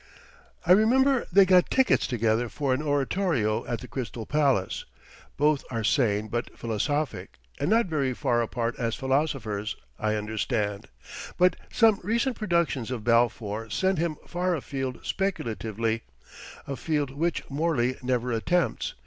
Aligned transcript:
I 0.65 0.71
remember 0.71 1.27
they 1.31 1.45
got 1.45 1.69
tickets 1.69 2.07
together 2.07 2.49
for 2.49 2.73
an 2.73 2.81
oratorio 2.81 3.63
at 3.67 3.81
the 3.81 3.87
Crystal 3.87 4.25
Palace. 4.25 4.83
Both 5.37 5.63
are 5.69 5.83
sane 5.83 6.27
but 6.27 6.57
philosophic, 6.57 7.37
and 7.59 7.69
not 7.69 7.85
very 7.85 8.15
far 8.15 8.41
apart 8.41 8.73
as 8.79 8.95
philosophers, 8.95 9.75
I 9.99 10.15
understand; 10.15 10.87
but 11.37 11.55
some 11.71 11.99
recent 12.01 12.35
productions 12.35 12.89
of 12.89 13.03
Balfour 13.03 13.69
send 13.69 13.99
him 13.99 14.17
far 14.25 14.55
afield 14.55 15.01
speculatively 15.05 16.01
a 16.65 16.75
field 16.75 17.11
which 17.11 17.47
Morley 17.51 17.97
never 18.01 18.31
attempts. 18.31 18.95